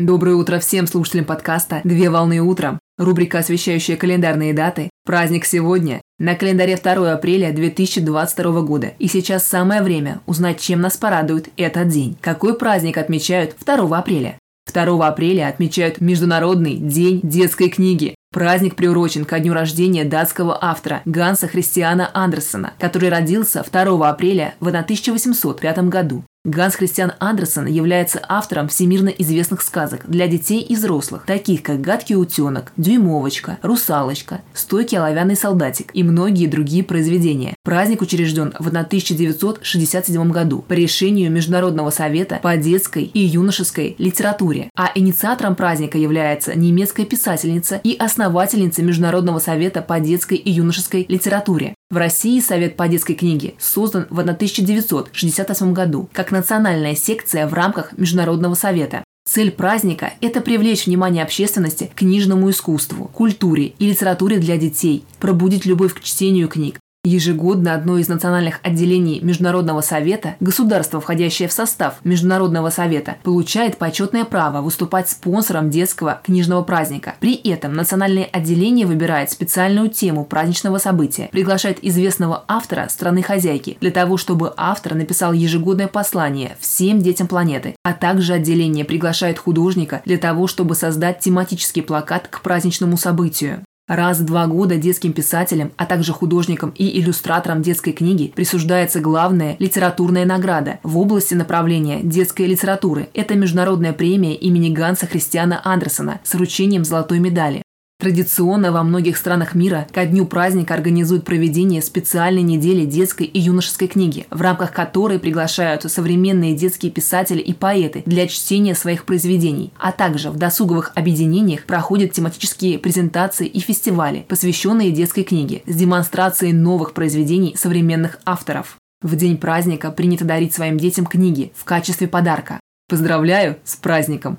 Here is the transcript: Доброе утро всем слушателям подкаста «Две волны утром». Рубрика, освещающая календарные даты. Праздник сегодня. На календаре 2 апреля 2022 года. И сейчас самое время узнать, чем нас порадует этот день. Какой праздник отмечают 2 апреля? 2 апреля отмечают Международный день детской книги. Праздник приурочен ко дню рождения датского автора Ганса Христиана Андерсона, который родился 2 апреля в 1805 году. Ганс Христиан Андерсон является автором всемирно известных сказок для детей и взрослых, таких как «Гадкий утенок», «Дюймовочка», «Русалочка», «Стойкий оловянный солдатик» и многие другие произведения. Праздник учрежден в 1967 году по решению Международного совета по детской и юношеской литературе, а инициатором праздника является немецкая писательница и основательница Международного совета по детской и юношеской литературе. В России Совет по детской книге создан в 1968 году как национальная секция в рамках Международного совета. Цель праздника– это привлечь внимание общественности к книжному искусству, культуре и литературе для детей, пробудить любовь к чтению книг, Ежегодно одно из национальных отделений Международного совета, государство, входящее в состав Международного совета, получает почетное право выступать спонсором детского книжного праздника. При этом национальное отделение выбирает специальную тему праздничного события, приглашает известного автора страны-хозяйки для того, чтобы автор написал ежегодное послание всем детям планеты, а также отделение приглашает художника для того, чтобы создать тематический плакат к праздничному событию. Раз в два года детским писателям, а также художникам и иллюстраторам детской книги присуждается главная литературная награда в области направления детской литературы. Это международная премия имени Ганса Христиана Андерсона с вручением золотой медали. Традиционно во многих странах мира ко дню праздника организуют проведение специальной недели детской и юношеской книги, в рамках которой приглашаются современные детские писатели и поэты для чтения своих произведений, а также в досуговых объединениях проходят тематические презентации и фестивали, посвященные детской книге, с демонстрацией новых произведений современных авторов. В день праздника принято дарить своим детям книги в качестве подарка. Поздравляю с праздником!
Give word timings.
Доброе 0.00 0.36
утро 0.36 0.60
всем 0.60 0.86
слушателям 0.86 1.24
подкаста 1.24 1.80
«Две 1.82 2.08
волны 2.08 2.40
утром». 2.40 2.78
Рубрика, 2.98 3.40
освещающая 3.40 3.96
календарные 3.96 4.54
даты. 4.54 4.90
Праздник 5.04 5.44
сегодня. 5.44 6.00
На 6.20 6.36
календаре 6.36 6.76
2 6.76 7.12
апреля 7.12 7.52
2022 7.52 8.60
года. 8.60 8.92
И 9.00 9.08
сейчас 9.08 9.44
самое 9.44 9.82
время 9.82 10.20
узнать, 10.26 10.60
чем 10.60 10.82
нас 10.82 10.96
порадует 10.96 11.48
этот 11.56 11.88
день. 11.88 12.16
Какой 12.20 12.56
праздник 12.56 12.96
отмечают 12.96 13.56
2 13.58 13.98
апреля? 13.98 14.38
2 14.72 15.04
апреля 15.04 15.48
отмечают 15.48 16.00
Международный 16.00 16.76
день 16.76 17.18
детской 17.24 17.68
книги. 17.68 18.14
Праздник 18.32 18.76
приурочен 18.76 19.24
ко 19.24 19.40
дню 19.40 19.52
рождения 19.52 20.04
датского 20.04 20.56
автора 20.60 21.02
Ганса 21.06 21.48
Христиана 21.48 22.08
Андерсона, 22.14 22.74
который 22.78 23.08
родился 23.08 23.64
2 23.68 24.08
апреля 24.08 24.54
в 24.60 24.68
1805 24.68 25.78
году. 25.88 26.22
Ганс 26.48 26.76
Христиан 26.76 27.12
Андерсон 27.20 27.66
является 27.66 28.22
автором 28.26 28.68
всемирно 28.68 29.08
известных 29.10 29.60
сказок 29.60 30.08
для 30.08 30.26
детей 30.26 30.62
и 30.62 30.76
взрослых, 30.76 31.24
таких 31.26 31.62
как 31.62 31.82
«Гадкий 31.82 32.16
утенок», 32.16 32.72
«Дюймовочка», 32.78 33.58
«Русалочка», 33.60 34.40
«Стойкий 34.54 34.96
оловянный 34.96 35.36
солдатик» 35.36 35.90
и 35.92 36.02
многие 36.02 36.46
другие 36.46 36.82
произведения. 36.82 37.54
Праздник 37.64 38.00
учрежден 38.00 38.54
в 38.58 38.66
1967 38.68 40.30
году 40.30 40.64
по 40.66 40.72
решению 40.72 41.30
Международного 41.30 41.90
совета 41.90 42.40
по 42.42 42.56
детской 42.56 43.02
и 43.02 43.20
юношеской 43.20 43.94
литературе, 43.98 44.70
а 44.74 44.90
инициатором 44.94 45.54
праздника 45.54 45.98
является 45.98 46.58
немецкая 46.58 47.04
писательница 47.04 47.78
и 47.84 47.94
основательница 47.94 48.82
Международного 48.82 49.38
совета 49.38 49.82
по 49.82 50.00
детской 50.00 50.38
и 50.38 50.50
юношеской 50.50 51.04
литературе. 51.08 51.74
В 51.90 51.96
России 51.96 52.38
Совет 52.40 52.76
по 52.76 52.86
детской 52.86 53.14
книге 53.14 53.54
создан 53.58 54.06
в 54.10 54.20
1968 54.20 55.72
году 55.72 56.10
как 56.12 56.30
национальная 56.30 56.94
секция 56.94 57.48
в 57.48 57.54
рамках 57.54 57.96
Международного 57.96 58.52
совета. 58.52 59.04
Цель 59.26 59.50
праздника– 59.50 60.12
это 60.20 60.42
привлечь 60.42 60.84
внимание 60.84 61.24
общественности 61.24 61.90
к 61.94 62.00
книжному 62.00 62.50
искусству, 62.50 63.06
культуре 63.06 63.72
и 63.78 63.86
литературе 63.86 64.36
для 64.36 64.58
детей, 64.58 65.02
пробудить 65.18 65.64
любовь 65.64 65.94
к 65.94 66.00
чтению 66.00 66.48
книг, 66.48 66.78
Ежегодно 67.08 67.72
одно 67.72 67.96
из 67.96 68.08
национальных 68.08 68.60
отделений 68.62 69.20
Международного 69.20 69.80
совета, 69.80 70.36
государство, 70.40 71.00
входящее 71.00 71.48
в 71.48 71.52
состав 71.54 71.94
Международного 72.04 72.68
совета, 72.68 73.16
получает 73.22 73.78
почетное 73.78 74.26
право 74.26 74.60
выступать 74.60 75.08
спонсором 75.08 75.70
детского 75.70 76.20
книжного 76.22 76.62
праздника. 76.62 77.14
При 77.18 77.34
этом 77.34 77.72
национальное 77.72 78.28
отделение 78.30 78.86
выбирает 78.86 79.30
специальную 79.30 79.88
тему 79.88 80.26
праздничного 80.26 80.76
события, 80.76 81.30
приглашает 81.32 81.78
известного 81.82 82.44
автора 82.46 82.88
страны-хозяйки 82.90 83.78
для 83.80 83.90
того, 83.90 84.18
чтобы 84.18 84.52
автор 84.58 84.94
написал 84.94 85.32
ежегодное 85.32 85.88
послание 85.88 86.58
всем 86.60 86.98
детям 86.98 87.26
планеты, 87.26 87.74
а 87.84 87.94
также 87.94 88.34
отделение 88.34 88.84
приглашает 88.84 89.38
художника 89.38 90.02
для 90.04 90.18
того, 90.18 90.46
чтобы 90.46 90.74
создать 90.74 91.20
тематический 91.20 91.82
плакат 91.82 92.28
к 92.28 92.42
праздничному 92.42 92.98
событию. 92.98 93.62
Раз 93.88 94.20
в 94.20 94.24
два 94.26 94.46
года 94.46 94.76
детским 94.76 95.14
писателям, 95.14 95.72
а 95.78 95.86
также 95.86 96.12
художникам 96.12 96.74
и 96.76 97.00
иллюстраторам 97.00 97.62
детской 97.62 97.92
книги 97.92 98.30
присуждается 98.36 99.00
главная 99.00 99.56
литературная 99.58 100.26
награда 100.26 100.78
в 100.82 100.98
области 100.98 101.32
направления 101.32 102.00
детской 102.02 102.46
литературы. 102.46 103.08
Это 103.14 103.34
международная 103.34 103.94
премия 103.94 104.34
имени 104.34 104.74
Ганса 104.74 105.06
Христиана 105.06 105.62
Андерсона 105.64 106.20
с 106.22 106.34
вручением 106.34 106.84
золотой 106.84 107.18
медали. 107.18 107.62
Традиционно 108.00 108.70
во 108.70 108.84
многих 108.84 109.16
странах 109.16 109.56
мира 109.56 109.88
ко 109.92 110.06
дню 110.06 110.24
праздника 110.24 110.72
организуют 110.72 111.24
проведение 111.24 111.82
специальной 111.82 112.42
недели 112.42 112.84
детской 112.84 113.26
и 113.26 113.40
юношеской 113.40 113.88
книги, 113.88 114.28
в 114.30 114.40
рамках 114.40 114.72
которой 114.72 115.18
приглашаются 115.18 115.88
современные 115.88 116.54
детские 116.54 116.92
писатели 116.92 117.40
и 117.40 117.52
поэты 117.52 118.04
для 118.06 118.28
чтения 118.28 118.76
своих 118.76 119.04
произведений, 119.04 119.72
а 119.80 119.90
также 119.90 120.30
в 120.30 120.36
досуговых 120.36 120.92
объединениях 120.94 121.64
проходят 121.64 122.12
тематические 122.12 122.78
презентации 122.78 123.48
и 123.48 123.58
фестивали, 123.58 124.24
посвященные 124.28 124.92
детской 124.92 125.24
книге, 125.24 125.62
с 125.66 125.74
демонстрацией 125.74 126.52
новых 126.52 126.92
произведений 126.92 127.56
современных 127.56 128.20
авторов. 128.24 128.76
В 129.02 129.16
день 129.16 129.38
праздника 129.38 129.90
принято 129.90 130.24
дарить 130.24 130.54
своим 130.54 130.78
детям 130.78 131.04
книги 131.04 131.50
в 131.56 131.64
качестве 131.64 132.06
подарка. 132.06 132.60
Поздравляю 132.88 133.56
с 133.64 133.74
праздником! 133.74 134.38